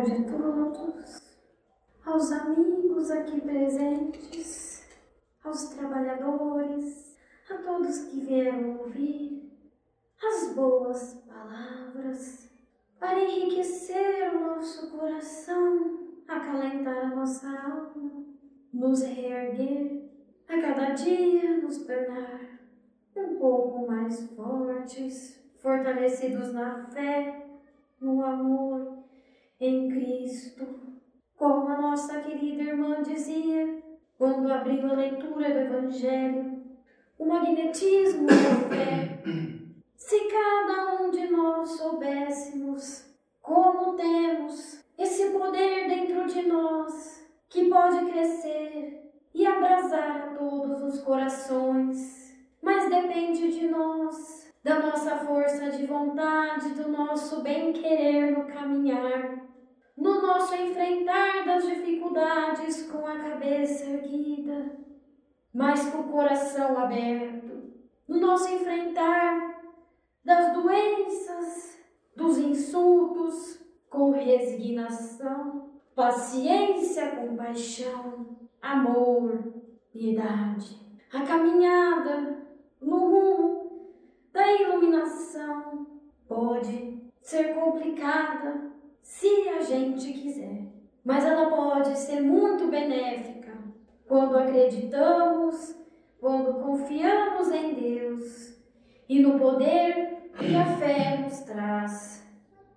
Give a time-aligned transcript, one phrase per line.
[0.00, 1.20] a todos,
[2.06, 4.88] aos amigos aqui presentes,
[5.44, 7.18] aos trabalhadores,
[7.50, 9.52] a todos que vieram ouvir
[10.24, 12.48] as boas palavras
[12.98, 18.24] para enriquecer o nosso coração, acalentar a nossa alma,
[18.72, 20.08] nos reerguer,
[20.48, 22.40] a cada dia nos tornar
[23.14, 27.50] um pouco mais fortes, fortalecidos na fé,
[28.00, 28.99] no amor
[29.60, 30.66] em Cristo.
[31.36, 33.82] Como a nossa querida irmã dizia
[34.16, 36.62] quando abriu a leitura do Evangelho,
[37.18, 39.22] o magnetismo da fé.
[39.96, 43.06] Se cada um de nós soubéssemos
[43.40, 51.02] como temos esse poder dentro de nós que pode crescer e abrasar a todos os
[51.02, 59.50] corações, mas depende de nós, da nossa força de vontade, do nosso bem-querer no caminhar
[60.00, 61.44] no nosso enfrentar
[62.90, 64.76] com a cabeça erguida,
[65.52, 67.70] mas com o coração aberto,
[68.06, 69.62] no nosso enfrentar
[70.24, 71.78] das doenças,
[72.16, 79.52] dos insultos, com resignação, paciência, compaixão, amor,
[79.92, 80.78] piedade.
[81.12, 82.46] A caminhada
[82.80, 83.94] no rumo
[84.32, 85.86] da iluminação
[86.28, 88.70] pode ser complicada
[89.02, 90.69] se a gente quiser.
[91.04, 93.52] Mas ela pode ser muito benéfica
[94.06, 95.76] quando acreditamos,
[96.20, 98.58] quando confiamos em Deus
[99.08, 102.26] e no poder que a fé nos traz.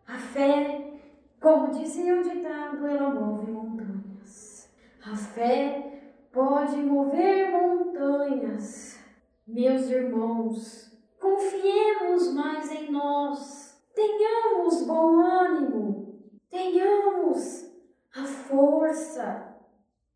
[0.07, 0.93] A fé,
[1.39, 4.69] como dizia o ditado, ela move montanhas.
[5.05, 8.99] A fé pode mover montanhas.
[9.45, 13.81] Meus irmãos, confiemos mais em nós.
[13.93, 15.93] Tenhamos bom ânimo
[16.53, 17.72] tenhamos
[18.15, 19.55] a força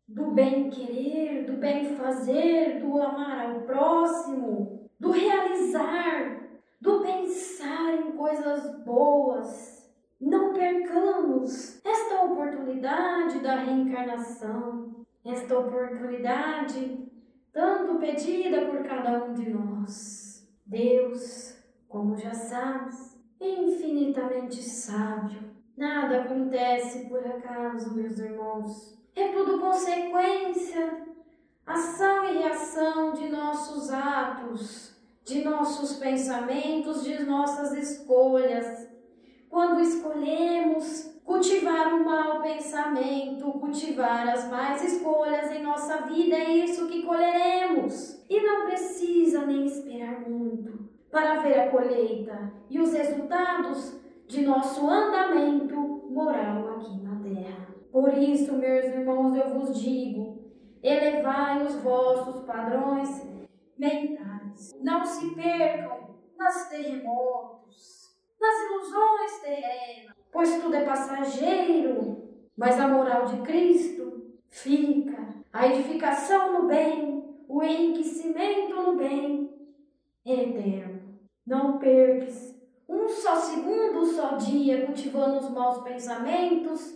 [0.06, 6.48] do bem-querer, do bem-fazer, do amar ao próximo, do realizar,
[6.80, 9.92] do pensar em coisas boas.
[10.20, 17.06] Não percamos esta oportunidade da reencarnação, esta oportunidade
[17.52, 20.48] tanto pedida por cada um de nós.
[20.64, 21.58] Deus,
[21.88, 28.98] como já sabes, é infinitamente sábio Nada acontece por acaso, meus irmãos.
[29.14, 31.06] É tudo consequência,
[31.64, 38.88] ação e reação de nossos atos, de nossos pensamentos, de nossas escolhas.
[39.48, 46.56] Quando escolhemos cultivar o um mau pensamento, cultivar as más escolhas em nossa vida, é
[46.56, 48.20] isso que colheremos.
[48.28, 54.88] E não precisa nem esperar muito para ver a colheita e os resultados de nosso
[54.88, 55.74] andamento
[56.10, 57.74] moral aqui na terra.
[57.90, 60.52] Por isso, meus irmãos, eu vos digo:
[60.82, 63.26] elevai os vossos padrões
[63.76, 64.78] mentais.
[64.82, 73.24] Não se percam nas terremotos, nas ilusões terrenas, pois tudo é passageiro, mas a moral
[73.24, 75.26] de Cristo fica.
[75.50, 79.50] A edificação no bem, o enriquecimento no bem
[80.26, 81.18] é eterno.
[81.46, 82.47] Não percas
[83.08, 86.94] um só segundo, um só dia, cultivando os maus pensamentos,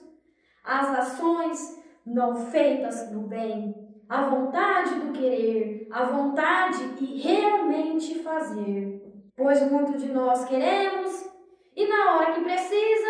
[0.63, 3.75] as ações não feitas no bem,
[4.07, 9.01] a vontade do querer, a vontade e realmente fazer.
[9.35, 11.33] Pois muito de nós queremos
[11.75, 13.09] e na hora que precisa,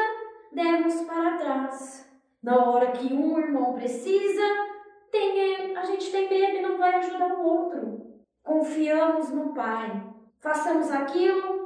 [0.52, 2.08] demos para trás.
[2.40, 4.42] Na hora que um irmão precisa,
[5.10, 8.00] tem, a gente tem medo e não vai ajudar o outro.
[8.44, 10.08] Confiamos no Pai.
[10.38, 11.61] Façamos aquilo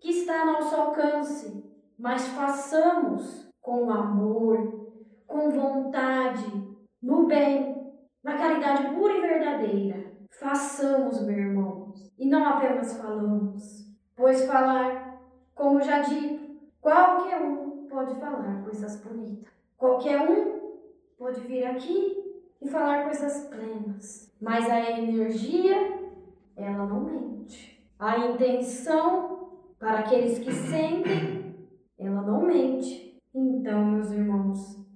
[0.00, 1.64] que está ao nosso alcance,
[1.98, 4.90] mas façamos com amor,
[5.26, 6.46] com vontade,
[7.02, 7.92] no bem,
[8.22, 10.12] na caridade pura e verdadeira.
[10.38, 15.20] Façamos, meu irmão, e não apenas falamos, pois falar,
[15.54, 19.52] como já dito, qualquer um pode falar coisas bonitas.
[19.76, 20.56] Qualquer um
[21.18, 25.98] pode vir aqui e falar coisas plenas, mas a energia,
[26.56, 27.84] ela não mente.
[27.98, 29.35] A intenção
[29.78, 31.54] para aqueles que sentem,
[31.98, 33.20] ela não mente.
[33.34, 34.86] Então, meus irmãos,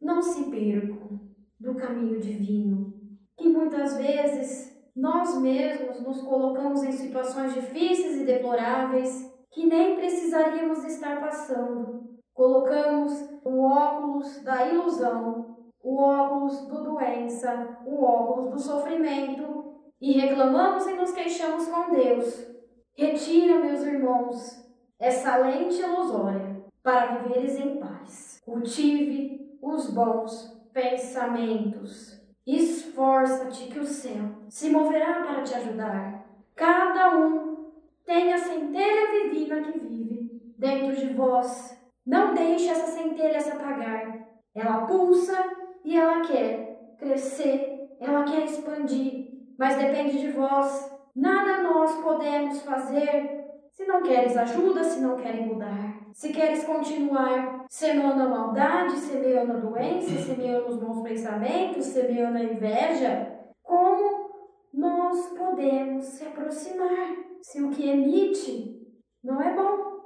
[0.00, 1.20] não se percam
[1.58, 2.94] do caminho divino,
[3.36, 10.84] que muitas vezes nós mesmos nos colocamos em situações difíceis e deploráveis que nem precisaríamos
[10.84, 12.08] estar passando.
[12.32, 13.12] Colocamos
[13.44, 20.94] o óculos da ilusão, o óculos do doença, o óculos do sofrimento e reclamamos e
[20.94, 22.50] nos queixamos com Deus.
[23.00, 24.62] Retira, meus irmãos,
[24.98, 28.38] essa lente ilusória para viveres em paz.
[28.44, 32.20] Cultive os bons pensamentos.
[32.46, 36.26] Esforça-te que o céu se moverá para te ajudar.
[36.54, 37.70] Cada um
[38.04, 41.82] tem a centelha divina que vive dentro de vós.
[42.04, 44.28] Não deixe essa centelha se apagar.
[44.54, 45.42] Ela pulsa
[45.82, 50.99] e ela quer crescer, ela quer expandir, mas depende de vós.
[51.14, 53.40] Nada nós podemos fazer
[53.72, 59.52] se não queres ajuda, se não queres mudar, se queres continuar semeando a maldade, semeando
[59.52, 64.30] a doença, semeando os bons pensamentos, semeando a inveja, como
[64.72, 68.80] nós podemos se aproximar se o que emite
[69.22, 70.00] não é bom?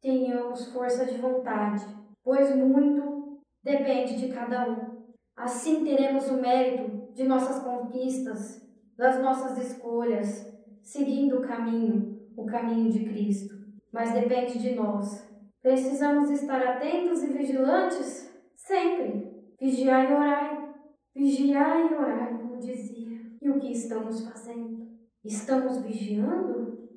[0.00, 1.84] Tenhamos força de vontade,
[2.22, 4.98] pois muito depende de cada um.
[5.36, 8.66] Assim teremos o mérito de nossas conquistas,
[8.96, 10.47] das nossas escolhas,
[10.88, 13.54] seguindo o caminho o caminho de Cristo,
[13.92, 15.28] mas depende de nós.
[15.60, 19.28] Precisamos estar atentos e vigilantes sempre.
[19.60, 20.74] Vigiai e orai.
[21.14, 23.18] Vigiai e orai, como dizia.
[23.42, 24.86] E o que estamos fazendo?
[25.24, 26.88] Estamos vigiando?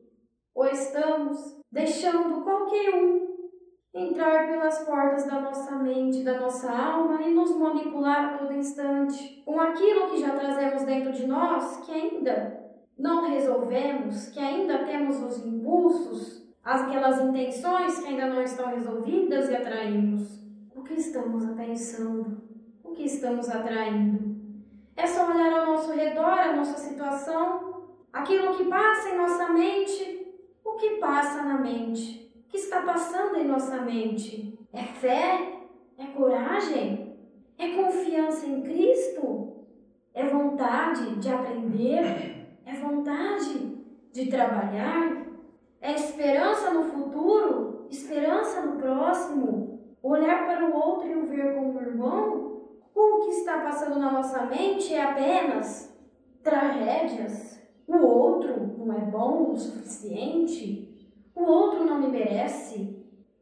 [0.54, 3.32] Ou estamos deixando qualquer um
[3.94, 9.42] entrar pelas portas da nossa mente, da nossa alma e nos manipular a todo instante
[9.44, 12.71] com aquilo que já trazemos dentro de nós que ainda
[13.02, 19.56] não resolvemos, que ainda temos os impulsos, aquelas intenções que ainda não estão resolvidas e
[19.56, 20.40] atraímos.
[20.76, 22.44] O que estamos pensando?
[22.84, 24.40] O que estamos atraindo?
[24.96, 30.28] É só olhar ao nosso redor, a nossa situação, aquilo que passa em nossa mente.
[30.64, 32.32] O que passa na mente?
[32.46, 34.60] O que está passando em nossa mente?
[34.72, 35.54] É fé?
[35.98, 37.18] É coragem?
[37.58, 39.66] É confiança em Cristo?
[40.14, 42.41] É vontade de aprender?
[42.72, 43.78] É vontade
[44.14, 45.26] de trabalhar,
[45.82, 51.82] é esperança no futuro, esperança no próximo, olhar para o outro e o ver como
[51.82, 52.62] irmão.
[52.96, 55.94] O que está passando na nossa mente é apenas
[56.44, 57.60] tragédias.
[57.88, 61.10] O outro não é bom o suficiente.
[61.36, 62.98] O outro não me merece.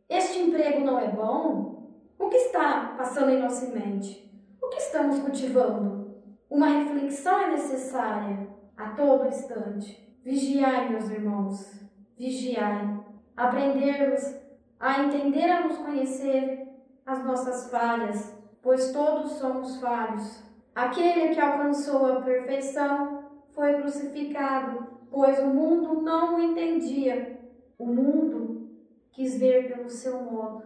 [0.07, 1.89] Este emprego não é bom.
[2.17, 4.31] O que está passando em nossa mente?
[4.61, 6.15] O que estamos cultivando?
[6.49, 8.48] Uma reflexão é necessária
[8.79, 10.09] a todo instante.
[10.23, 11.81] Vigiai, meus irmãos,
[12.17, 12.97] vigiai.
[13.35, 14.35] Aprendermos
[14.79, 16.67] a entender, a nos conhecer
[17.05, 20.43] as nossas falhas, pois todos somos falhos.
[20.73, 27.37] Aquele que alcançou a perfeição foi crucificado, pois o mundo não o entendia.
[27.77, 28.69] O mundo
[29.11, 30.63] quis ver pelo seu modo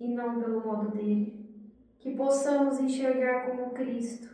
[0.00, 1.44] e não pelo modo dele.
[1.98, 4.30] Que possamos enxergar como Cristo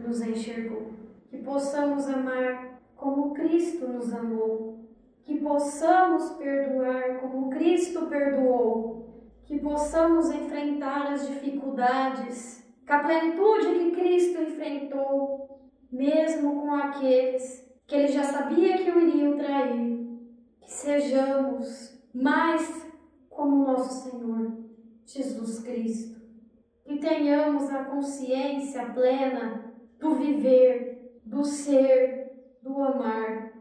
[0.00, 0.97] nos enxergou
[1.28, 4.80] que possamos amar como Cristo nos amou,
[5.24, 13.90] que possamos perdoar como Cristo perdoou, que possamos enfrentar as dificuldades com a plenitude que
[13.92, 15.60] Cristo enfrentou,
[15.92, 19.98] mesmo com aqueles que ele já sabia que o iriam trair.
[20.60, 22.86] Que sejamos mais
[23.30, 24.58] como nosso Senhor
[25.06, 26.20] Jesus Cristo.
[26.84, 30.87] Que tenhamos a consciência plena do viver
[31.28, 32.32] do ser,
[32.62, 33.52] do amar,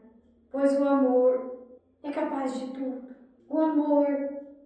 [0.49, 1.67] pois o amor
[2.01, 3.15] é capaz de tudo.
[3.49, 4.07] O amor,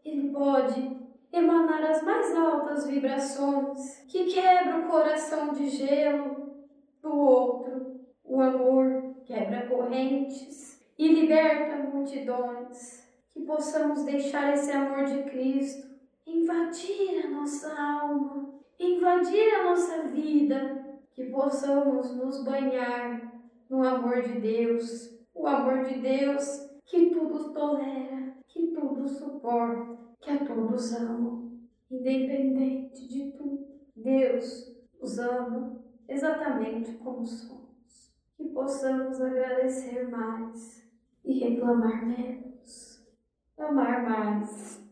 [0.06, 0.98] ele pode
[1.33, 6.53] emanar as mais altas vibrações que quebra o coração de gelo
[7.01, 8.00] do outro.
[8.24, 13.10] O amor quebra correntes e liberta multidões.
[13.31, 15.89] Que possamos deixar esse amor de Cristo
[16.27, 24.39] invadir a nossa alma, invadir a nossa vida que possamos nos banhar no amor de
[24.39, 31.50] Deus, o amor de Deus que tudo tolera, que tudo suporta, que a todos ama,
[31.89, 33.68] independente de tudo.
[33.96, 38.13] Deus os ama exatamente como somos.
[38.36, 40.89] Que possamos agradecer mais
[41.24, 43.06] e reclamar menos,
[43.58, 44.84] amar mais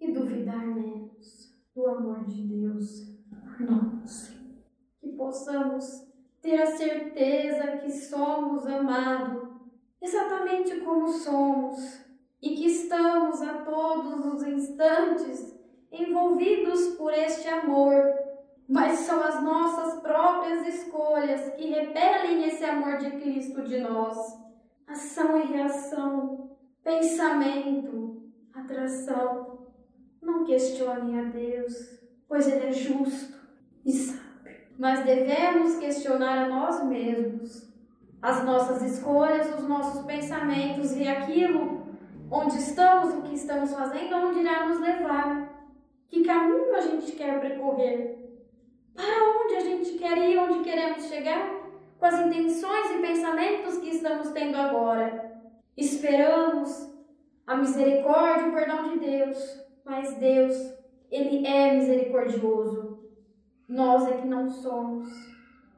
[0.00, 4.31] e duvidar menos do amor de Deus por nós
[5.12, 6.06] possamos
[6.40, 9.52] ter a certeza que somos amados
[10.02, 12.04] exatamente como somos
[12.42, 15.56] e que estamos a todos os instantes
[15.92, 18.02] envolvidos por este amor,
[18.68, 24.18] mas são as nossas próprias escolhas que repelem esse amor de Cristo de nós.
[24.86, 29.68] Ação e reação, pensamento, atração.
[30.20, 33.38] Não questionem a Deus, pois Ele é justo
[33.84, 34.21] e sábio
[34.78, 37.70] mas devemos questionar a nós mesmos,
[38.20, 41.82] as nossas escolhas, os nossos pensamentos e aquilo
[42.30, 45.52] onde estamos, o que estamos fazendo, onde irá nos levar.
[46.08, 48.40] Que caminho a gente quer percorrer?
[48.94, 51.60] Para onde a gente quer ir, onde queremos chegar?
[51.98, 55.40] Com as intenções e pensamentos que estamos tendo agora.
[55.76, 56.90] Esperamos
[57.46, 60.56] a misericórdia e o perdão de Deus, mas Deus,
[61.10, 62.91] Ele é misericordioso.
[63.68, 65.08] Nós é que não somos.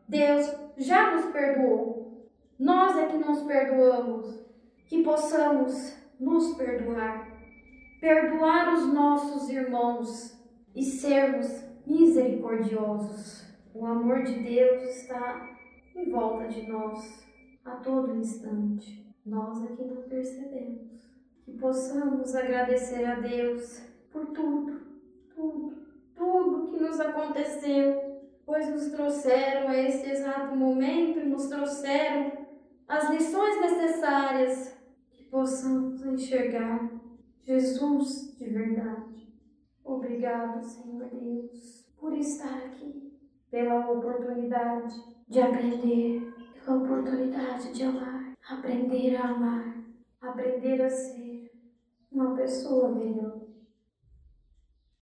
[0.09, 2.29] Deus já nos perdoou.
[2.59, 4.45] Nós é que nos perdoamos.
[4.87, 7.31] Que possamos nos perdoar.
[8.01, 10.39] Perdoar os nossos irmãos
[10.75, 11.47] e sermos
[11.87, 13.45] misericordiosos.
[13.75, 15.51] O amor de Deus está
[15.95, 17.25] em volta de nós
[17.65, 19.05] a todo instante.
[19.25, 21.09] Nós é que não percebemos.
[21.45, 24.81] Que possamos agradecer a Deus por tudo,
[25.35, 25.84] tudo,
[26.17, 32.33] tudo que nos aconteceu, pois nos trouxeram a este exato momento e nos trouxeram
[32.87, 34.77] as lições necessárias
[35.11, 36.91] que possamos enxergar
[37.43, 39.33] Jesus de verdade.
[39.85, 43.13] Obrigado, Senhor Deus, por estar aqui,
[43.51, 44.95] pela oportunidade
[45.29, 49.85] de aprender, pela oportunidade de amar, aprender a amar,
[50.21, 51.51] aprender a ser
[52.11, 53.44] uma pessoa melhor.